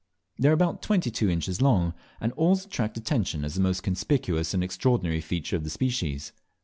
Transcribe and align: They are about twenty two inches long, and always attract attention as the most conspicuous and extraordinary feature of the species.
They 0.39 0.49
are 0.49 0.53
about 0.53 0.81
twenty 0.81 1.11
two 1.11 1.29
inches 1.29 1.61
long, 1.61 1.93
and 2.19 2.31
always 2.33 2.65
attract 2.65 2.97
attention 2.97 3.45
as 3.45 3.53
the 3.53 3.61
most 3.61 3.83
conspicuous 3.83 4.51
and 4.51 4.63
extraordinary 4.63 5.21
feature 5.21 5.55
of 5.57 5.63
the 5.63 5.69
species. 5.69 6.33